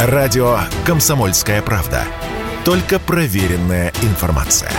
[0.00, 2.04] Радио «Комсомольская правда».
[2.64, 4.70] Только проверенная информация.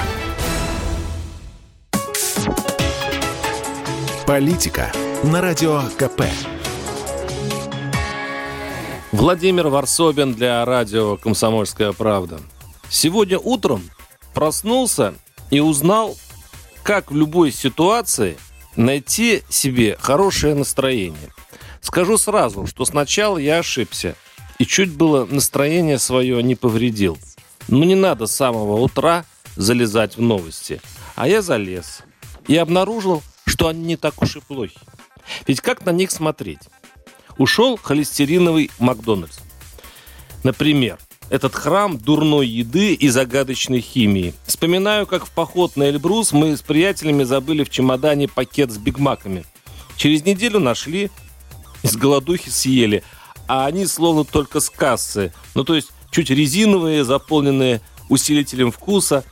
[4.26, 4.94] Политика
[5.26, 6.22] на Радио КП.
[9.12, 12.40] Владимир Варсобин для радио «Комсомольская правда».
[12.90, 13.84] Сегодня утром
[14.34, 15.16] проснулся
[15.52, 16.16] и узнал,
[16.82, 18.38] как в любой ситуации
[18.78, 21.34] найти себе хорошее настроение.
[21.82, 24.16] Скажу сразу, что сначала я ошибся
[24.60, 27.18] и чуть было настроение свое не повредил.
[27.68, 30.82] Но не надо с самого утра залезать в новости.
[31.16, 32.04] А я залез
[32.48, 34.78] и обнаружил, что они не так уж и плохи.
[35.48, 36.60] Ведь как на них смотреть?
[37.38, 39.40] Ушел холестериновый Макдональдс.
[40.44, 40.98] Например,
[41.30, 44.34] этот храм дурной еды и загадочной химии.
[44.46, 49.46] Вспоминаю, как в поход на Эльбрус мы с приятелями забыли в чемодане пакет с бигмаками.
[49.96, 51.12] Через неделю нашли,
[51.84, 53.04] из голодухи съели,
[53.50, 55.34] а они словно только с кассы.
[55.56, 59.26] Ну, то есть чуть резиновые, заполненные усилителем вкуса.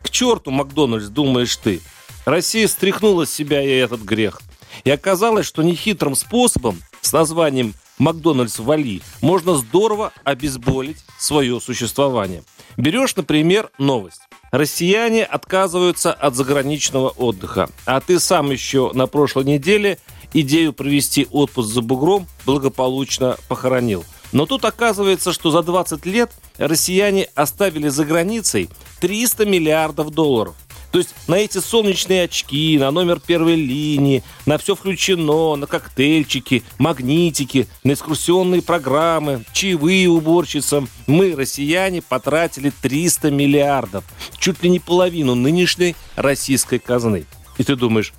[0.00, 1.82] К черту, Макдональдс, думаешь ты.
[2.24, 4.40] Россия стряхнула с себя и этот грех.
[4.84, 12.44] И оказалось, что нехитрым способом с названием Макдональдс Вали можно здорово обезболить свое существование.
[12.78, 14.22] Берешь, например, новость.
[14.50, 19.98] Россияне отказываются от заграничного отдыха, а ты сам еще на прошлой неделе
[20.32, 24.04] идею провести отпуск за бугром благополучно похоронил.
[24.32, 28.68] Но тут оказывается, что за 20 лет россияне оставили за границей
[29.00, 30.54] 300 миллиардов долларов.
[30.90, 36.62] То есть на эти солнечные очки, на номер первой линии, на все включено, на коктейльчики,
[36.78, 40.88] магнитики, на экскурсионные программы, чаевые уборщицам.
[41.06, 44.04] Мы, россияне, потратили 300 миллиардов.
[44.38, 47.26] Чуть ли не половину нынешней российской казны.
[47.58, 48.14] И ты думаешь,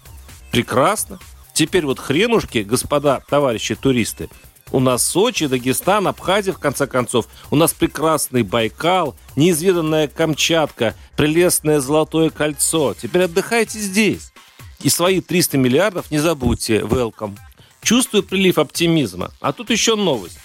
[0.52, 1.20] прекрасно.
[1.60, 4.30] Теперь вот хренушки, господа, товарищи туристы,
[4.72, 7.28] у нас Сочи, Дагестан, Абхазия, в конце концов.
[7.52, 12.94] У нас прекрасный Байкал, неизведанная Камчатка, прелестное Золотое кольцо.
[12.94, 14.32] Теперь отдыхайте здесь.
[14.80, 17.38] И свои 300 миллиардов не забудьте, welcome.
[17.82, 19.32] Чувствую прилив оптимизма.
[19.42, 20.40] А тут еще новость.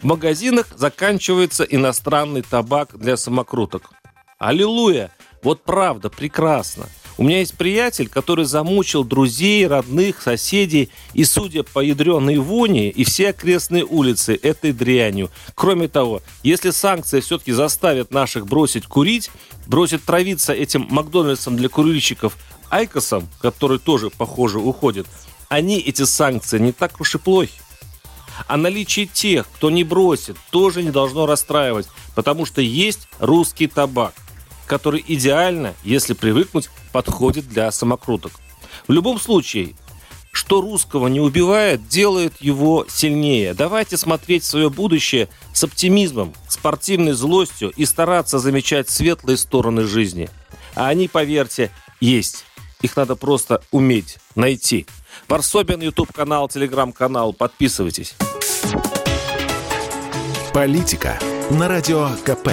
[0.00, 3.92] В магазинах заканчивается иностранный табак для самокруток.
[4.40, 5.12] Аллилуйя!
[5.44, 6.88] Вот правда, прекрасно.
[7.18, 13.04] У меня есть приятель, который замучил друзей, родных, соседей, и, судя по ядреной воне, и
[13.04, 15.30] все окрестные улицы этой дрянью.
[15.54, 19.30] Кроме того, если санкции все-таки заставят наших бросить курить,
[19.66, 22.36] бросить травиться этим Макдональдсом для курильщиков
[22.68, 25.06] Айкосом, который тоже, похоже, уходит,
[25.48, 27.60] они, эти санкции, не так уж и плохи.
[28.46, 34.12] А наличие тех, кто не бросит, тоже не должно расстраивать, потому что есть русский табак
[34.66, 38.32] который идеально, если привыкнуть, подходит для самокруток.
[38.88, 39.74] В любом случае,
[40.32, 43.54] что русского не убивает, делает его сильнее.
[43.54, 50.28] Давайте смотреть свое будущее с оптимизмом, спортивной злостью и стараться замечать светлые стороны жизни.
[50.74, 52.44] А они, поверьте, есть.
[52.82, 54.86] Их надо просто уметь найти.
[55.26, 57.32] Варсобин, YouTube-канал, Телеграм-канал.
[57.32, 58.14] Подписывайтесь.
[60.52, 61.18] Политика
[61.50, 62.50] на Радио КП.